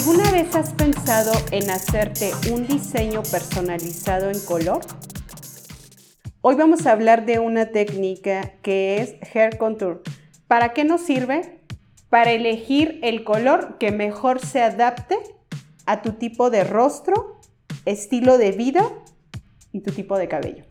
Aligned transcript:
¿Alguna 0.00 0.32
vez 0.32 0.56
has 0.56 0.72
pensado 0.72 1.30
en 1.50 1.68
hacerte 1.68 2.32
un 2.50 2.66
diseño 2.66 3.22
personalizado 3.22 4.30
en 4.30 4.40
color? 4.40 4.80
Hoy 6.40 6.54
vamos 6.54 6.86
a 6.86 6.92
hablar 6.92 7.26
de 7.26 7.38
una 7.38 7.66
técnica 7.66 8.54
que 8.62 9.02
es 9.02 9.16
Hair 9.34 9.58
Contour. 9.58 10.02
¿Para 10.48 10.72
qué 10.72 10.84
nos 10.84 11.02
sirve? 11.02 11.60
Para 12.08 12.30
elegir 12.30 12.98
el 13.02 13.24
color 13.24 13.76
que 13.76 13.92
mejor 13.92 14.40
se 14.40 14.62
adapte 14.62 15.18
a 15.84 16.00
tu 16.00 16.12
tipo 16.12 16.48
de 16.48 16.64
rostro, 16.64 17.38
estilo 17.84 18.38
de 18.38 18.52
vida 18.52 18.90
y 19.70 19.80
tu 19.80 19.92
tipo 19.92 20.16
de 20.16 20.28
cabello. 20.28 20.64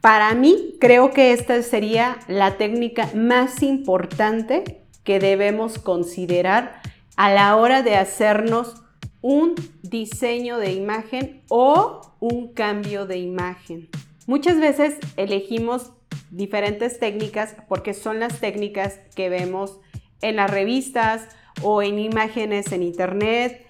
Para 0.00 0.32
mí, 0.36 0.76
creo 0.78 1.10
que 1.10 1.32
esta 1.32 1.60
sería 1.64 2.20
la 2.28 2.56
técnica 2.58 3.10
más 3.12 3.60
importante 3.64 4.84
que 5.02 5.18
debemos 5.18 5.80
considerar 5.80 6.80
a 7.18 7.32
la 7.32 7.56
hora 7.56 7.82
de 7.82 7.96
hacernos 7.96 8.76
un 9.22 9.56
diseño 9.82 10.56
de 10.58 10.72
imagen 10.72 11.42
o 11.48 12.14
un 12.20 12.54
cambio 12.54 13.06
de 13.06 13.18
imagen. 13.18 13.88
Muchas 14.28 14.60
veces 14.60 14.98
elegimos 15.16 15.90
diferentes 16.30 17.00
técnicas 17.00 17.56
porque 17.68 17.92
son 17.92 18.20
las 18.20 18.38
técnicas 18.38 19.00
que 19.16 19.30
vemos 19.30 19.80
en 20.20 20.36
las 20.36 20.48
revistas 20.48 21.26
o 21.60 21.82
en 21.82 21.98
imágenes 21.98 22.70
en 22.70 22.84
internet, 22.84 23.66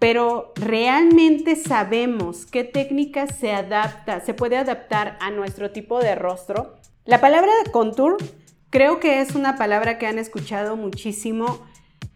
pero 0.00 0.52
realmente 0.56 1.54
sabemos 1.54 2.44
qué 2.44 2.64
técnica 2.64 3.28
se 3.28 3.52
adapta, 3.52 4.18
se 4.18 4.34
puede 4.34 4.56
adaptar 4.56 5.16
a 5.20 5.30
nuestro 5.30 5.70
tipo 5.70 6.00
de 6.00 6.16
rostro. 6.16 6.74
La 7.04 7.20
palabra 7.20 7.52
contour 7.70 8.16
creo 8.68 8.98
que 8.98 9.20
es 9.20 9.36
una 9.36 9.54
palabra 9.54 9.96
que 9.96 10.08
han 10.08 10.18
escuchado 10.18 10.74
muchísimo 10.74 11.69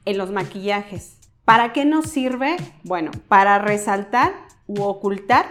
en 0.04 0.18
los 0.18 0.30
maquillajes. 0.30 1.18
¿Para 1.44 1.72
qué 1.72 1.84
nos 1.84 2.06
sirve? 2.06 2.56
Bueno, 2.82 3.10
para 3.28 3.58
resaltar 3.58 4.32
u 4.66 4.82
ocultar 4.82 5.46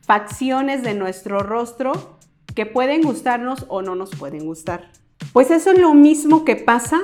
facciones 0.00 0.82
de 0.82 0.94
nuestro 0.94 1.40
rostro 1.40 2.18
que 2.54 2.66
pueden 2.66 3.02
gustarnos 3.02 3.66
o 3.68 3.82
no 3.82 3.94
nos 3.94 4.10
pueden 4.10 4.46
gustar. 4.46 4.90
Pues 5.32 5.50
eso 5.50 5.72
es 5.72 5.78
lo 5.78 5.94
mismo 5.94 6.44
que 6.44 6.56
pasa, 6.56 7.00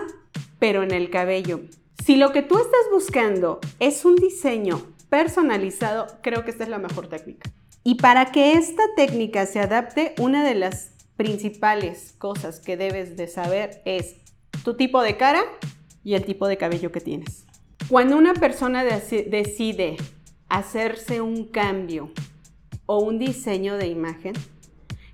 pero 0.59 0.83
en 0.83 0.93
el 0.93 1.11
cabello. 1.11 1.61
Si 2.05 2.17
lo 2.17 2.33
que 2.33 2.43
tú 2.43 2.57
estás 2.57 2.81
buscando 2.93 3.59
es 3.79 4.05
un 4.05 4.17
diseño 4.17 4.81
personalizado, 5.09 6.07
creo 6.23 6.45
que 6.45 6.53
esta 6.53 6.65
es 6.65 6.71
la 6.71 6.79
mejor 6.79 7.09
técnica. 7.09 7.51
Y 7.83 7.97
para 7.97 8.31
que 8.31 8.53
esta 8.53 8.83
técnica 8.95 9.47
se 9.47 9.59
adapte, 9.59 10.15
una 10.19 10.45
de 10.45 10.55
las 10.55 10.93
principales 11.17 12.15
cosas 12.19 12.61
que 12.61 12.77
debes 12.77 13.17
de 13.17 13.27
saber 13.27 13.83
es 13.85 14.17
tu 14.65 14.77
tipo 14.77 15.03
de 15.03 15.17
cara 15.17 15.43
y 16.05 16.15
el 16.15 16.25
tipo 16.25 16.49
de 16.49 16.57
cabello 16.57 16.93
que 16.93 17.01
tienes. 17.01 17.47
Cuando 17.89 18.17
una 18.17 18.35
persona 18.35 18.85
decide 18.85 19.97
hacerse 20.49 21.21
un 21.21 21.45
cambio 21.45 22.11
o 22.87 22.99
un 22.99 23.19
diseño 23.19 23.77
de 23.77 23.89
imagen, 23.89 24.35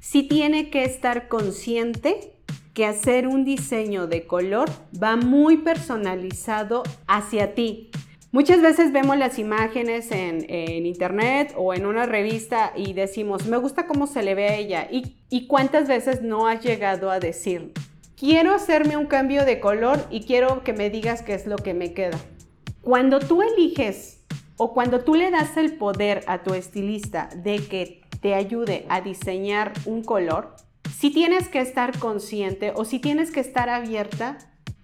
sí 0.00 0.22
tiene 0.22 0.70
que 0.70 0.84
estar 0.84 1.28
consciente 1.28 2.32
que 2.74 2.84
hacer 2.84 3.26
un 3.26 3.44
diseño 3.44 4.06
de 4.06 4.26
color 4.26 4.68
va 5.02 5.16
muy 5.16 5.56
personalizado 5.56 6.82
hacia 7.06 7.54
ti. 7.54 7.90
Muchas 8.32 8.60
veces 8.60 8.92
vemos 8.92 9.16
las 9.16 9.38
imágenes 9.38 10.10
en, 10.10 10.44
internet 10.84 11.54
o 11.56 11.72
en 11.72 11.86
una 11.86 12.04
revista 12.04 12.74
y 12.76 12.92
decimos, 12.92 13.46
me 13.46 13.56
gusta 13.56 13.86
cómo 13.86 14.06
se 14.06 14.22
le 14.22 14.34
ve 14.34 14.48
a 14.48 14.56
ella. 14.56 14.88
¿Y, 14.90 15.16
¿Y 15.30 15.46
cuántas 15.46 15.88
veces 15.88 16.20
no 16.20 16.46
has 16.46 16.62
llegado 16.62 17.10
a 17.10 17.18
decir, 17.18 17.72
quiero 18.16 18.54
hacerme 18.54 18.96
un 18.96 19.06
cambio 19.06 19.44
de 19.44 19.60
color 19.60 20.06
y 20.10 20.22
quiero 20.24 20.64
que 20.64 20.72
me 20.72 20.90
digas 20.90 21.22
qué 21.22 21.34
es 21.34 21.46
lo 21.46 21.56
que 21.56 21.74
me 21.74 21.92
queda? 21.92 22.18
Cuando 22.80 23.20
tú 23.20 23.42
eliges 23.42 24.24
o 24.56 24.72
cuando 24.72 25.00
tú 25.00 25.14
le 25.14 25.30
das 25.30 25.56
el 25.56 25.76
poder 25.76 26.24
a 26.26 26.42
tu 26.42 26.54
estilista 26.54 27.28
de 27.36 27.58
que 27.58 28.02
te 28.20 28.34
ayude 28.34 28.86
a 28.88 29.00
diseñar 29.00 29.72
un 29.84 30.02
color, 30.02 30.56
si 30.96 31.10
tienes 31.10 31.48
que 31.48 31.60
estar 31.60 31.98
consciente 31.98 32.72
o 32.74 32.84
si 32.84 32.98
tienes 32.98 33.30
que 33.30 33.40
estar 33.40 33.68
abierta 33.68 34.38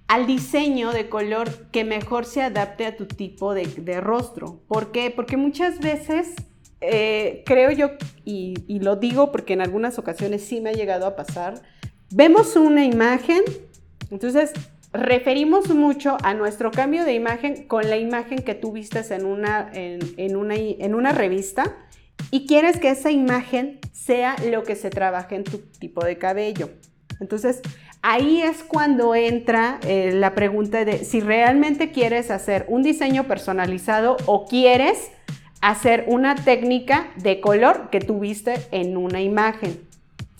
al 0.08 0.26
diseño 0.26 0.92
de 0.92 1.08
color 1.08 1.70
que 1.70 1.84
mejor 1.84 2.26
se 2.26 2.42
adapte 2.42 2.84
a 2.84 2.96
tu 2.96 3.06
tipo 3.06 3.54
de, 3.54 4.00
rostro. 4.00 4.60
¿Por 4.68 4.92
qué? 4.92 5.10
Porque 5.10 5.38
muchas 5.38 5.78
veces 5.78 6.34
eh, 6.82 7.42
creo 7.46 7.70
yo, 7.70 7.92
y, 8.24 8.54
y 8.66 8.80
lo 8.80 8.96
digo 8.96 9.32
porque 9.32 9.54
en 9.54 9.62
algunas 9.62 9.98
ocasiones 9.98 10.44
sí 10.44 10.60
me 10.60 10.70
ha 10.70 10.74
llegado 10.74 11.06
a 11.06 11.16
pasar, 11.16 11.62
vemos 12.12 12.56
una 12.56 12.84
imagen, 12.84 13.42
entonces 14.10 14.52
referimos 14.92 15.70
mucho 15.74 16.16
a 16.22 16.34
nuestro 16.34 16.70
cambio 16.70 17.04
de 17.04 17.14
imagen 17.14 17.66
con 17.66 17.88
la 17.88 17.96
imagen 17.96 18.40
que 18.40 18.54
tú 18.54 18.72
vistes 18.72 19.10
en 19.10 19.24
una, 19.24 19.70
en, 19.72 20.36
una, 20.36 20.54
en 20.54 20.94
una 20.94 21.12
revista 21.12 21.76
y 22.30 22.46
quieres 22.46 22.78
que 22.78 22.90
esa 22.90 23.10
imagen 23.10 23.80
sea 23.92 24.36
lo 24.50 24.62
que 24.64 24.76
se 24.76 24.90
trabaje 24.90 25.36
en 25.36 25.44
tu 25.44 25.58
tipo 25.58 26.04
de 26.04 26.18
cabello. 26.18 26.70
Entonces, 27.20 27.62
ahí 28.02 28.42
es 28.42 28.62
cuando 28.64 29.14
entra 29.14 29.80
eh, 29.86 30.12
la 30.12 30.34
pregunta 30.34 30.84
de 30.84 31.04
si 31.04 31.20
realmente 31.20 31.90
quieres 31.92 32.30
hacer 32.30 32.66
un 32.68 32.82
diseño 32.82 33.24
personalizado 33.24 34.16
o 34.26 34.46
quieres 34.46 35.10
hacer 35.60 36.04
una 36.08 36.34
técnica 36.34 37.10
de 37.16 37.40
color 37.40 37.88
que 37.90 38.00
tuviste 38.00 38.54
en 38.72 38.96
una 38.96 39.22
imagen. 39.22 39.91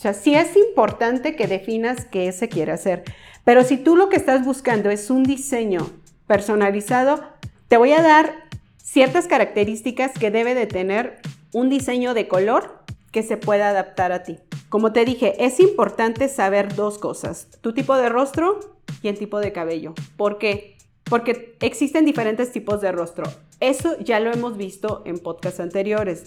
O 0.02 0.08
sea, 0.10 0.14
sí 0.14 0.34
es 0.34 0.56
importante 0.56 1.36
que 1.36 1.46
definas 1.46 2.06
qué 2.06 2.32
se 2.32 2.48
quiere 2.48 2.72
hacer. 2.72 3.04
Pero 3.44 3.62
si 3.62 3.76
tú 3.76 3.94
lo 3.94 4.08
que 4.08 4.16
estás 4.16 4.44
buscando 4.44 4.90
es 4.90 5.10
un 5.10 5.22
diseño 5.22 5.88
personalizado, 6.26 7.22
te 7.68 7.76
voy 7.76 7.92
a 7.92 8.02
dar 8.02 8.48
ciertas 8.78 9.28
características 9.28 10.10
que 10.18 10.32
debe 10.32 10.56
de 10.56 10.66
tener 10.66 11.20
un 11.52 11.70
diseño 11.70 12.14
de 12.14 12.26
color 12.26 12.82
que 13.12 13.22
se 13.22 13.36
pueda 13.36 13.68
adaptar 13.68 14.10
a 14.10 14.24
ti. 14.24 14.40
Como 14.68 14.92
te 14.92 15.04
dije, 15.04 15.44
es 15.44 15.60
importante 15.60 16.28
saber 16.28 16.74
dos 16.74 16.98
cosas, 16.98 17.46
tu 17.60 17.72
tipo 17.72 17.96
de 17.96 18.08
rostro 18.08 18.58
y 19.02 19.08
el 19.08 19.16
tipo 19.16 19.38
de 19.38 19.52
cabello. 19.52 19.94
¿Por 20.16 20.38
qué? 20.38 20.78
Porque 21.04 21.56
existen 21.60 22.04
diferentes 22.04 22.50
tipos 22.50 22.80
de 22.80 22.90
rostro. 22.90 23.22
Eso 23.60 23.96
ya 24.00 24.18
lo 24.18 24.32
hemos 24.32 24.56
visto 24.56 25.04
en 25.06 25.20
podcasts 25.20 25.60
anteriores. 25.60 26.24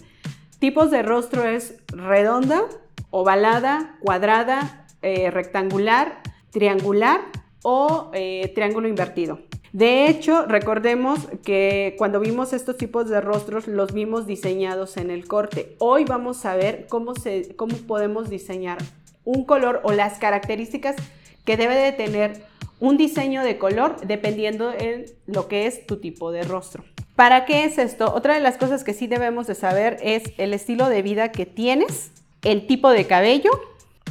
Tipos 0.59 0.91
de 0.91 1.03
rostro 1.03 1.43
es 1.43 1.75
redonda, 1.87 2.63
ovalada, 3.09 3.97
cuadrada, 4.01 4.87
eh, 5.01 5.31
rectangular, 5.31 6.21
triangular 6.51 7.21
o 7.63 8.11
eh, 8.13 8.51
triángulo 8.55 8.87
invertido. 8.87 9.39
De 9.73 10.07
hecho, 10.07 10.45
recordemos 10.45 11.19
que 11.43 11.95
cuando 11.97 12.21
vimos 12.21 12.53
estos 12.53 12.77
tipos 12.77 13.09
de 13.09 13.19
rostros 13.19 13.67
los 13.67 13.93
vimos 13.93 14.25
diseñados 14.25 14.95
en 14.95 15.11
el 15.11 15.27
corte. 15.27 15.75
Hoy 15.79 16.05
vamos 16.05 16.45
a 16.45 16.55
ver 16.55 16.87
cómo, 16.87 17.13
se, 17.13 17.55
cómo 17.57 17.75
podemos 17.79 18.29
diseñar 18.29 18.77
un 19.25 19.43
color 19.43 19.81
o 19.83 19.91
las 19.91 20.17
características 20.17 20.95
que 21.43 21.57
debe 21.57 21.75
de 21.75 21.91
tener 21.91 22.45
un 22.79 22.97
diseño 22.97 23.43
de 23.43 23.57
color 23.57 23.97
dependiendo 24.05 24.71
en 24.71 25.05
lo 25.25 25.47
que 25.47 25.67
es 25.67 25.85
tu 25.85 25.97
tipo 25.97 26.31
de 26.31 26.43
rostro. 26.43 26.85
¿Para 27.15 27.45
qué 27.45 27.65
es 27.65 27.77
esto? 27.77 28.13
Otra 28.13 28.33
de 28.33 28.41
las 28.41 28.57
cosas 28.57 28.83
que 28.83 28.93
sí 28.93 29.07
debemos 29.07 29.47
de 29.47 29.55
saber 29.55 29.97
es 30.01 30.23
el 30.37 30.53
estilo 30.53 30.89
de 30.89 31.01
vida 31.01 31.31
que 31.31 31.45
tienes, 31.45 32.11
el 32.45 32.67
tipo 32.67 32.91
de 32.91 33.05
cabello, 33.07 33.51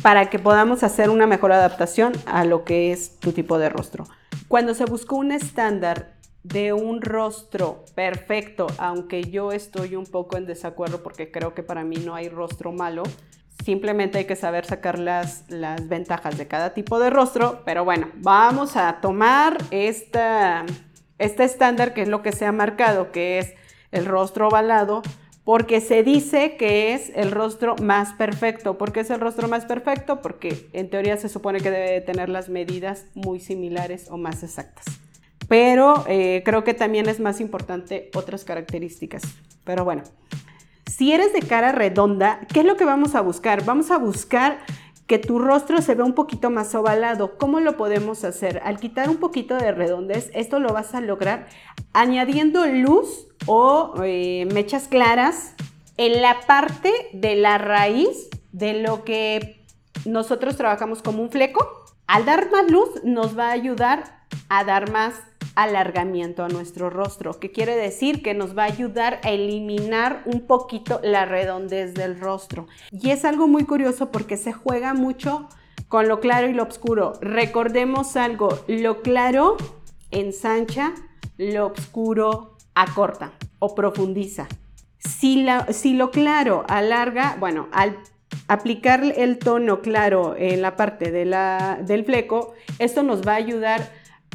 para 0.03 0.29
que 0.29 0.39
podamos 0.39 0.83
hacer 0.83 1.09
una 1.09 1.27
mejor 1.27 1.53
adaptación 1.53 2.13
a 2.27 2.45
lo 2.45 2.65
que 2.65 2.93
es 2.93 3.19
tu 3.21 3.33
tipo 3.33 3.59
de 3.59 3.71
rostro. 3.71 4.07
Cuando 4.49 4.75
se 4.75 4.85
buscó 4.85 5.17
un 5.17 5.33
estándar 5.33 6.13
de 6.43 6.75
un 6.75 7.01
rostro 7.01 7.87
perfecto, 7.95 8.67
aunque 8.77 9.31
yo 9.31 9.53
estoy 9.53 9.97
un 9.97 10.05
poco 10.05 10.37
en 10.37 10.45
desacuerdo 10.45 11.03
porque 11.03 11.31
creo 11.31 11.55
que 11.55 11.63
para 11.63 11.85
mí 11.85 11.97
no 11.97 12.15
hay 12.15 12.29
rostro 12.29 12.71
malo, 12.71 13.05
simplemente 13.65 14.19
hay 14.19 14.25
que 14.27 14.37
saber 14.37 14.67
sacar 14.67 14.99
las, 14.99 15.45
las 15.49 15.89
ventajas 15.89 16.37
de 16.37 16.47
cada 16.47 16.75
tipo 16.75 16.99
de 16.99 17.09
rostro, 17.09 17.63
pero 17.65 17.85
bueno, 17.85 18.11
vamos 18.17 18.77
a 18.77 19.01
tomar 19.01 19.57
esta, 19.71 20.67
este 21.19 21.45
estándar 21.45 21.95
que 21.95 22.03
es 22.03 22.09
lo 22.09 22.21
que 22.21 22.33
se 22.33 22.45
ha 22.45 22.53
marcado, 22.53 23.11
que 23.11 23.39
es 23.39 23.55
el 23.91 24.05
rostro 24.05 24.49
ovalado, 24.49 25.03
porque 25.45 25.83
se 25.83 26.03
dice 26.03 26.57
que 26.57 26.95
es 26.95 27.13
el 27.15 27.31
rostro 27.31 27.77
más 27.77 28.15
perfecto. 28.15 28.79
¿Por 28.79 28.93
qué 28.93 29.01
es 29.01 29.11
el 29.11 29.21
rostro 29.21 29.47
más 29.47 29.67
perfecto? 29.67 30.23
Porque 30.23 30.69
en 30.73 30.89
teoría 30.89 31.19
se 31.19 31.29
supone 31.29 31.61
que 31.61 31.71
debe 31.71 32.01
tener 32.01 32.31
las 32.31 32.49
medidas 32.49 33.07
muy 33.15 33.41
similares 33.41 34.11
o 34.11 34.17
más 34.17 34.43
exactas. 34.43 34.87
Pero 35.47 36.05
eh, 36.09 36.43
creo 36.45 36.65
que 36.65 36.73
también 36.73 37.09
es 37.09 37.21
más 37.21 37.41
importante 37.41 38.11
otras 38.15 38.45
características. 38.45 39.23
Pero 39.65 39.85
bueno, 39.85 40.03
si 40.87 41.13
eres 41.13 41.35
de 41.35 41.41
cara 41.41 41.73
redonda, 41.73 42.41
¿qué 42.53 42.61
es 42.61 42.67
lo 42.67 42.77
que 42.77 42.87
vamos 42.87 43.15
a 43.15 43.21
buscar? 43.21 43.65
Vamos 43.67 43.91
a 43.91 43.99
buscar 43.99 44.61
que 45.07 45.19
tu 45.19 45.39
rostro 45.39 45.83
se 45.83 45.95
vea 45.95 46.05
un 46.05 46.15
poquito 46.15 46.51
más 46.51 46.75
ovalado. 46.75 47.37
¿Cómo 47.37 47.61
lo 47.61 47.77
podemos 47.77 48.25
hacer? 48.25 48.61
Al 48.65 48.79
quitar 48.79 49.11
un 49.11 49.17
poquito 49.17 49.57
de 49.57 49.73
redondez, 49.73 50.31
esto 50.35 50.61
lo 50.61 50.73
vas 50.73 50.95
a 50.95 51.01
lograr 51.01 51.47
añadiendo 51.93 52.67
luz 52.67 53.29
o 53.47 53.95
eh, 54.03 54.47
mechas 54.53 54.89
claras 54.89 55.55
en 55.97 56.23
la 56.23 56.41
parte 56.47 56.93
de 57.13 57.37
la 57.37 57.59
raíz 57.59 58.31
de 58.53 58.83
lo 58.83 59.05
que 59.05 59.65
nosotros 60.05 60.57
trabajamos 60.57 61.03
como 61.03 61.23
un 61.23 61.31
fleco. 61.31 61.85
Al 62.07 62.25
dar 62.25 62.51
más 62.51 62.71
luz 62.71 63.03
nos 63.03 63.39
va 63.39 63.49
a 63.49 63.53
ayudar 63.53 64.27
a 64.49 64.65
dar 64.65 64.91
más 64.91 65.15
alargamiento 65.55 66.45
a 66.45 66.49
nuestro 66.49 66.91
rostro, 66.91 67.39
que 67.39 67.51
quiere 67.51 67.77
decir 67.77 68.23
que 68.23 68.35
nos 68.35 68.57
va 68.57 68.65
a 68.65 68.67
ayudar 68.67 69.21
a 69.23 69.31
eliminar 69.31 70.23
un 70.27 70.47
poquito 70.47 71.01
la 71.03 71.25
redondez 71.25 71.95
del 71.95 72.21
rostro. 72.21 72.67
Y 72.91 73.11
es 73.11 73.25
algo 73.25 73.47
muy 73.47 73.65
curioso 73.65 74.11
porque 74.11 74.37
se 74.37 74.53
juega 74.53 74.95
mucho 74.95 75.49
con 75.89 76.09
lo 76.09 76.21
claro 76.21 76.49
y 76.49 76.55
lo 76.55 76.65
oscuro. 76.65 77.15
Recordemos 77.21 78.17
algo, 78.17 78.49
lo 78.67 79.03
claro 79.03 79.57
ensancha, 80.11 80.93
lo 81.39 81.69
oscuro 81.69 82.57
acorta 82.75 83.33
o 83.61 83.75
profundiza. 83.75 84.49
Si, 84.99 85.47
si 85.71 85.95
lo 85.95 86.11
claro 86.11 86.65
alarga, 86.69 87.37
bueno, 87.39 87.69
al 87.73 87.97
aplicar 88.49 89.03
el 89.17 89.39
tono 89.39 89.81
claro 89.81 90.35
en 90.37 90.63
la 90.63 90.77
parte 90.77 91.11
del 91.11 92.05
fleco, 92.05 92.55
esto 92.79 93.03
nos 93.03 93.27
va 93.27 93.33
a 93.33 93.37
ayudar 93.37 93.91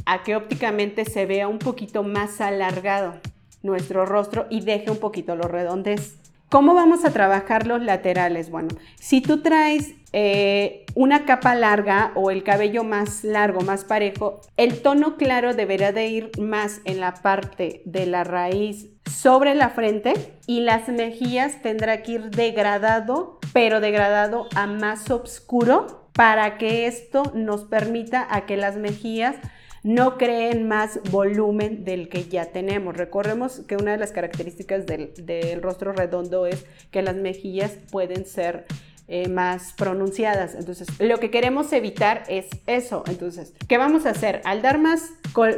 a 0.05 0.23
que 0.23 0.35
ópticamente 0.35 1.05
se 1.05 1.25
vea 1.25 1.47
un 1.47 1.59
poquito 1.59 2.03
más 2.03 2.41
alargado 2.41 3.15
nuestro 3.61 4.05
rostro 4.05 4.47
y 4.49 4.61
deje 4.61 4.89
un 4.91 4.97
poquito 4.97 5.35
los 5.35 5.51
redondes. 5.51 6.15
¿Cómo 6.49 6.73
vamos 6.73 7.05
a 7.05 7.11
trabajar 7.11 7.67
los 7.67 7.81
laterales? 7.83 8.49
Bueno, 8.49 8.69
si 8.95 9.21
tú 9.21 9.41
traes 9.43 9.93
eh, 10.13 10.85
una 10.95 11.25
capa 11.25 11.53
larga 11.53 12.11
o 12.15 12.31
el 12.31 12.43
cabello 12.43 12.83
más 12.83 13.23
largo, 13.23 13.61
más 13.61 13.83
parejo, 13.83 14.41
el 14.57 14.81
tono 14.81 15.15
claro 15.15 15.53
deberá 15.53 15.91
de 15.91 16.07
ir 16.07 16.31
más 16.39 16.81
en 16.85 16.99
la 16.99 17.13
parte 17.13 17.83
de 17.85 18.07
la 18.07 18.23
raíz 18.23 18.87
sobre 19.05 19.53
la 19.53 19.69
frente 19.69 20.13
y 20.47 20.61
las 20.61 20.87
mejillas 20.87 21.61
tendrá 21.61 22.01
que 22.01 22.13
ir 22.13 22.29
degradado, 22.31 23.38
pero 23.53 23.79
degradado 23.79 24.47
a 24.55 24.67
más 24.67 25.09
oscuro 25.09 26.09
para 26.13 26.57
que 26.57 26.87
esto 26.87 27.31
nos 27.33 27.63
permita 27.63 28.27
a 28.29 28.45
que 28.45 28.57
las 28.57 28.75
mejillas 28.75 29.35
no 29.83 30.17
creen 30.17 30.67
más 30.67 30.99
volumen 31.11 31.85
del 31.85 32.09
que 32.09 32.25
ya 32.25 32.45
tenemos. 32.45 32.97
Recordemos 32.97 33.61
que 33.67 33.77
una 33.77 33.91
de 33.91 33.97
las 33.97 34.11
características 34.11 34.85
del, 34.85 35.61
rostro 35.61 35.93
redondo 35.93 36.45
es 36.45 36.65
que 36.91 37.01
las 37.01 37.15
mejillas 37.15 37.71
pueden 37.91 38.25
ser 38.25 38.65
eh, 39.11 39.27
más 39.27 39.73
pronunciadas. 39.73 40.53
Entonces, 40.53 40.87
lo 40.99 41.17
que 41.17 41.31
queremos 41.31 41.73
evitar 41.73 42.25
es 42.27 42.45
eso. 42.67 43.03
Entonces, 43.07 43.55
¿qué 43.67 43.79
vamos 43.79 44.05
a 44.05 44.11
hacer? 44.11 44.39
Al 44.45 44.61
dar 44.61 44.77
más, 44.77 45.09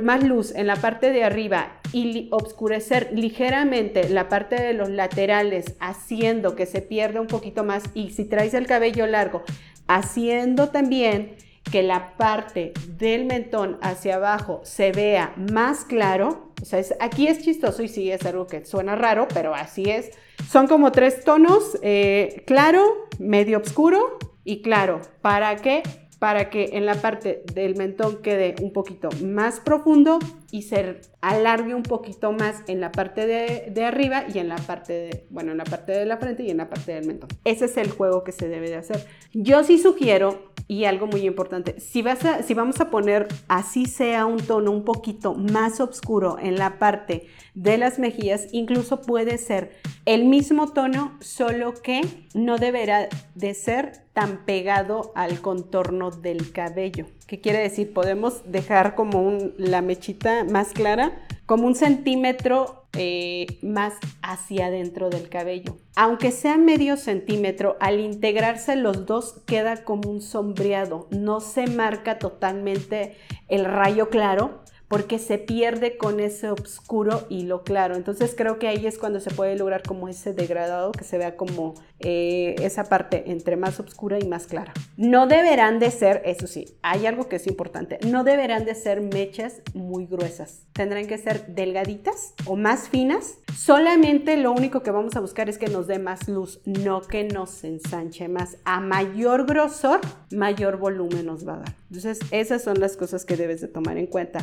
más 0.01 0.24
luz 0.24 0.56
en 0.56 0.68
la 0.68 0.77
parte 0.77 1.12
de 1.12 1.25
arriba 1.25 1.81
y 1.92 2.30
oscurecer 2.31 3.09
ligeramente 3.13 4.07
la 4.07 4.30
parte 4.30 4.56
de 4.56 4.71
los 4.71 4.89
laterales, 4.89 5.75
haciendo 5.81 6.56
que 6.56 6.65
se 6.65 6.81
pierda 6.81 7.19
un 7.19 7.27
poquito 7.27 7.65
más, 7.65 7.83
y 7.94 8.12
si 8.12 8.24
traes 8.24 8.53
el 8.53 8.68
cabello 8.68 9.06
largo, 9.06 9.44
haciendo 9.86 10.69
también 10.69 11.36
que 11.71 11.83
la 11.83 12.18
parte 12.18 12.73
del 12.97 13.25
mentón 13.25 13.77
hacia 13.81 14.15
abajo 14.15 14.62
se 14.63 14.91
vea 14.91 15.33
más 15.38 15.85
claro. 15.85 16.51
O 16.62 16.65
sea, 16.65 16.83
aquí 17.00 17.27
es 17.27 17.41
chistoso 17.41 17.81
y 17.81 17.88
sí 17.88 18.12
es 18.12 18.25
algo 18.25 18.45
que 18.45 18.65
suena 18.65 18.95
raro, 18.95 19.27
pero 19.33 19.56
así 19.56 19.89
es. 19.89 20.12
Son 20.50 20.68
como 20.68 20.91
tres 20.91 21.23
tonos, 21.23 21.77
eh, 21.81 22.44
claro, 22.45 22.83
medio 23.19 23.59
oscuro 23.59 24.19
y 24.44 24.62
claro. 24.62 25.01
¿Para 25.21 25.56
qué? 25.56 25.83
para 26.21 26.51
que 26.51 26.69
en 26.73 26.85
la 26.85 26.94
parte 26.94 27.44
del 27.51 27.75
mentón 27.75 28.21
quede 28.21 28.53
un 28.62 28.71
poquito 28.73 29.09
más 29.23 29.59
profundo 29.59 30.19
y 30.51 30.63
se 30.63 31.01
alargue 31.21 31.74
un 31.74 31.83
poquito 31.83 32.31
más 32.31 32.62
en 32.68 32.81
la 32.81 32.92
parte 32.92 33.25
de, 33.25 33.83
arriba 33.83 34.25
y 34.31 34.39
en 34.39 34.50
la 34.50 34.57
parte 34.57 34.94
de, 34.94 35.25
bueno, 35.30 35.51
en 35.51 35.57
la 35.57 35.63
parte 35.63 35.94
de 35.94 36.06
la 36.06 36.18
frente 36.18 36.44
y 36.44 36.51
en 36.51 36.57
la 36.57 36.69
parte 36.69 36.94
del 36.94 37.06
mentón. 37.06 37.30
Ese 37.45 37.65
es 37.65 37.77
el 37.77 37.89
juego 37.89 38.24
que 38.24 38.31
se 38.31 38.48
debe 38.48 38.69
de 38.69 38.75
hacer. 38.75 39.07
Yo 39.33 39.63
sí 39.63 39.80
sugiero, 39.80 40.51
y 40.68 40.86
algo 40.86 41.07
muy 41.07 41.21
importante, 41.25 41.80
si, 41.80 42.01
vas 42.01 42.19
si 42.45 42.53
vamos 42.53 42.80
a 42.80 42.89
poner 42.89 43.27
así 43.50 43.86
sea 43.88 44.25
un 44.25 44.38
tono 44.38 44.71
un 44.71 44.86
poquito 44.86 45.33
más 45.33 45.81
oscuro 45.81 46.38
en 46.39 46.56
la 46.57 46.80
parte 46.80 47.27
de 47.56 47.77
las 47.77 48.00
mejillas, 48.00 48.47
incluso 48.51 49.01
puede 49.01 49.38
ser 49.38 49.71
el 50.06 50.25
mismo 50.25 50.71
tono, 50.71 51.18
solo 51.19 51.74
que 51.74 52.01
no 52.33 52.57
deberá 52.57 53.09
de 53.36 53.54
ser 53.54 54.06
tan 54.13 54.45
pegado 54.45 55.12
al 55.15 55.42
contorno 55.42 56.12
del 56.12 56.51
cabello. 56.51 57.06
¿Qué 57.27 57.39
quiere 57.39 57.59
decir? 57.59 57.94
Podemos 57.94 58.42
dejar 58.51 58.95
como 58.95 59.38
la 59.57 59.81
mechita 59.81 60.41
más 60.44 60.70
clara, 60.70 61.26
como 61.46 61.68
un 61.68 61.76
centímetro 61.76 62.82
eh, 62.94 63.48
más 63.62 63.94
hacia 64.22 64.66
adentro 64.66 65.10
del 65.10 65.30
cabello. 65.30 65.78
Aunque 65.96 66.32
sea 66.32 66.58
medio 66.58 66.98
centímetro, 66.98 67.78
al 67.80 68.00
integrarse 68.00 68.76
los 68.76 69.06
dos 69.06 69.42
queda 69.46 69.84
como 69.84 70.10
un 70.10 70.22
sombreado, 70.22 71.08
no 71.10 71.40
se 71.40 71.68
marca 71.68 72.20
totalmente 72.20 73.16
el 73.48 73.66
rayo 73.66 74.10
claro, 74.10 74.62
porque 74.92 75.20
se 75.20 75.38
pierde 75.38 75.96
con 75.98 76.20
ese 76.20 76.52
oscuro 76.52 77.26
y 77.30 77.44
lo 77.44 77.64
claro. 77.64 77.96
Entonces 77.96 78.36
creo 78.36 78.60
que 78.60 78.68
ahí 78.68 78.86
es 78.86 78.98
cuando 78.98 79.22
se 79.22 79.32
puede 79.32 79.56
lograr 79.56 79.84
como 79.84 80.10
ese 80.10 80.34
degradado, 80.34 80.92
que 80.92 81.06
se 81.06 81.18
vea 81.18 81.38
como 81.38 81.76
eh, 82.02 82.56
esa 82.60 82.84
parte 82.84 83.32
entre 83.32 83.56
más 83.56 83.80
oscura 83.80 84.20
y 84.20 84.28
más 84.28 84.48
clara. 84.48 84.74
No 84.98 85.28
deberán 85.28 85.80
de 85.80 85.92
ser, 85.92 86.22
eso 86.26 86.46
sí, 86.46 86.76
hay 86.82 87.06
algo 87.06 87.30
que 87.30 87.38
es 87.38 87.48
importante, 87.48 88.00
no 88.06 88.26
deberán 88.26 88.66
de 88.66 88.76
ser 88.76 89.00
mechas 89.00 89.62
muy 89.74 90.08
gruesas. 90.08 90.66
Tendrán 90.74 91.08
que 91.08 91.18
ser 91.18 91.46
delgaditas 91.48 92.34
o 92.46 92.58
más 92.58 92.90
finas. 92.90 93.38
Solamente 93.56 94.38
lo 94.38 94.51
único 94.51 94.81
que 94.83 94.92
vamos 94.92 95.15
a 95.15 95.19
buscar 95.19 95.50
es 95.50 95.57
que 95.57 95.68
nos 95.68 95.88
dé 95.88 96.00
más 96.00 96.27
luz, 96.27 96.62
no 96.65 97.01
que 97.01 97.24
nos 97.24 97.63
ensanche 97.63 98.27
más. 98.27 98.57
A 98.65 98.80
mayor 98.80 99.45
grosor, 99.45 100.01
mayor 100.31 100.77
volumen 100.77 101.25
nos 101.25 101.48
va 101.48 101.56
a 101.56 101.59
dar. 101.59 101.75
Entonces 101.89 102.19
esas 102.31 102.63
son 102.63 102.80
las 102.80 102.98
cosas 102.98 103.25
que 103.25 103.38
debes 103.38 103.62
de 103.62 103.68
tomar 103.68 103.98
en 103.98 104.07
cuenta 104.07 104.39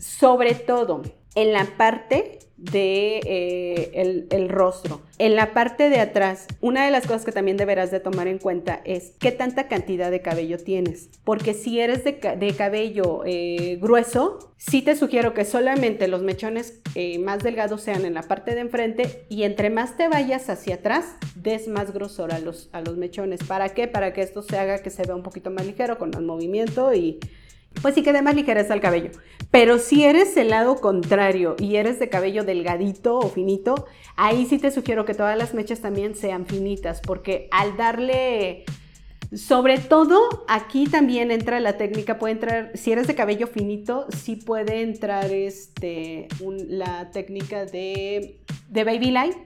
sobre 0.00 0.54
todo 0.54 1.02
en 1.34 1.52
la 1.52 1.66
parte 1.76 2.38
de 2.62 3.20
eh, 3.26 4.26
el, 4.30 4.48
rostro. 4.48 5.00
En 5.18 5.34
la 5.34 5.52
parte 5.52 5.90
de 5.90 5.98
atrás, 5.98 6.46
una 6.60 6.84
de 6.84 6.92
las 6.92 7.08
cosas 7.08 7.24
que 7.24 7.32
también 7.32 7.56
deberás 7.56 7.90
de 7.90 7.98
tomar 7.98 8.28
en 8.28 8.38
cuenta 8.38 8.80
es 8.84 9.14
qué 9.18 9.32
tanta 9.32 9.66
cantidad 9.66 10.12
de 10.12 10.22
cabello 10.22 10.58
tienes. 10.58 11.08
Porque 11.24 11.54
si 11.54 11.80
eres 11.80 12.04
de, 12.04 12.54
cabello 12.56 13.22
eh, 13.26 13.78
grueso, 13.80 14.52
sí 14.58 14.80
te 14.80 14.94
sugiero 14.94 15.34
que 15.34 15.44
solamente 15.44 16.06
los 16.06 16.22
mechones 16.22 16.80
eh, 16.94 17.18
más 17.18 17.42
delgados 17.42 17.82
sean 17.82 18.04
en 18.04 18.14
la 18.14 18.22
parte 18.22 18.54
de 18.54 18.60
enfrente 18.60 19.24
y 19.28 19.42
entre 19.42 19.68
más 19.68 19.96
te 19.96 20.06
vayas 20.06 20.48
hacia 20.48 20.76
atrás, 20.76 21.16
des 21.34 21.66
más 21.66 21.92
grosor 21.92 22.32
a 22.32 22.38
los, 22.38 22.68
a 22.72 22.80
los 22.80 22.96
mechones. 22.96 23.42
¿Para 23.42 23.70
qué? 23.70 23.88
Para 23.88 24.12
que 24.12 24.22
esto 24.22 24.42
se 24.42 24.56
haga 24.56 24.82
que 24.82 24.90
se 24.90 25.02
vea 25.02 25.16
un 25.16 25.24
poquito 25.24 25.50
más 25.50 25.66
ligero, 25.66 25.98
con 25.98 26.10
más 26.10 26.22
movimiento 26.22 26.94
y 26.94 27.18
pues 27.80 27.94
sí 27.94 28.02
quede 28.02 28.22
más 28.22 28.34
ligereza 28.34 28.74
al 28.74 28.80
cabello. 28.80 29.10
Pero 29.50 29.78
si 29.78 30.04
eres 30.04 30.36
el 30.36 30.50
lado 30.50 30.76
contrario 30.76 31.56
y 31.58 31.76
eres 31.76 31.98
de 31.98 32.08
cabello 32.08 32.44
delgadito 32.44 33.18
o 33.18 33.28
finito, 33.28 33.86
ahí 34.16 34.46
sí 34.46 34.58
te 34.58 34.70
sugiero 34.70 35.04
que 35.04 35.14
todas 35.14 35.36
las 35.36 35.54
mechas 35.54 35.80
también 35.80 36.14
sean 36.14 36.46
finitas, 36.46 37.00
porque 37.00 37.48
al 37.50 37.76
darle 37.76 38.64
sobre 39.34 39.78
todo 39.78 40.44
aquí 40.46 40.86
también 40.86 41.30
entra 41.30 41.58
la 41.60 41.78
técnica, 41.78 42.18
puede 42.18 42.34
entrar, 42.34 42.70
si 42.74 42.92
eres 42.92 43.06
de 43.06 43.14
cabello 43.14 43.46
finito, 43.46 44.06
sí 44.14 44.36
puede 44.36 44.82
entrar 44.82 45.32
este, 45.32 46.28
la 46.68 47.10
técnica 47.10 47.64
de, 47.64 48.40
de 48.68 48.84
baby 48.84 49.10
light 49.10 49.36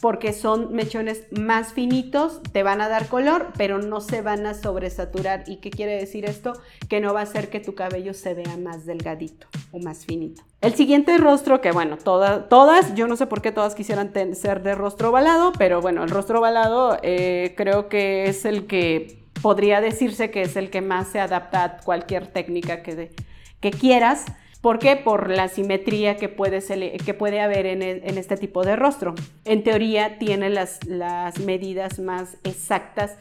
porque 0.00 0.32
son 0.32 0.74
mechones 0.74 1.24
más 1.30 1.72
finitos, 1.72 2.42
te 2.52 2.62
van 2.62 2.80
a 2.80 2.88
dar 2.88 3.08
color, 3.08 3.48
pero 3.56 3.78
no 3.78 4.00
se 4.00 4.20
van 4.22 4.46
a 4.46 4.54
sobresaturar. 4.54 5.44
¿Y 5.46 5.56
qué 5.56 5.70
quiere 5.70 5.96
decir 5.96 6.24
esto? 6.24 6.52
Que 6.88 7.00
no 7.00 7.14
va 7.14 7.20
a 7.20 7.22
hacer 7.22 7.48
que 7.48 7.60
tu 7.60 7.74
cabello 7.74 8.12
se 8.12 8.34
vea 8.34 8.56
más 8.58 8.84
delgadito 8.84 9.46
o 9.72 9.78
más 9.78 10.04
finito. 10.04 10.42
El 10.60 10.74
siguiente 10.74 11.16
rostro, 11.18 11.60
que 11.60 11.72
bueno, 11.72 11.96
todas, 11.96 12.94
yo 12.94 13.06
no 13.06 13.16
sé 13.16 13.26
por 13.26 13.40
qué 13.40 13.52
todas 13.52 13.74
quisieran 13.74 14.12
ser 14.34 14.62
de 14.62 14.74
rostro 14.74 15.10
ovalado, 15.10 15.52
pero 15.58 15.80
bueno, 15.80 16.04
el 16.04 16.10
rostro 16.10 16.40
ovalado 16.40 16.98
eh, 17.02 17.54
creo 17.56 17.88
que 17.88 18.26
es 18.26 18.44
el 18.44 18.66
que 18.66 19.24
podría 19.42 19.80
decirse 19.80 20.30
que 20.30 20.42
es 20.42 20.56
el 20.56 20.70
que 20.70 20.80
más 20.80 21.08
se 21.08 21.20
adapta 21.20 21.64
a 21.64 21.76
cualquier 21.78 22.26
técnica 22.26 22.82
que, 22.82 23.12
que 23.60 23.70
quieras. 23.70 24.24
¿Por 24.60 24.78
qué? 24.78 24.96
Por 24.96 25.30
la 25.30 25.48
simetría 25.48 26.16
que 26.16 26.28
puede, 26.28 26.60
que 26.98 27.14
puede 27.14 27.40
haber 27.40 27.66
en, 27.66 27.82
este 27.82 28.36
tipo 28.36 28.64
de 28.64 28.76
rostro. 28.76 29.14
En 29.44 29.62
teoría 29.62 30.18
tiene 30.18 30.50
las, 30.50 30.84
las 30.86 31.38
medidas 31.38 31.98
más 31.98 32.36
exactas 32.42 33.16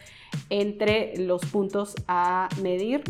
entre 0.49 1.17
los 1.17 1.45
puntos 1.45 1.95
a 2.07 2.49
medir 2.61 3.03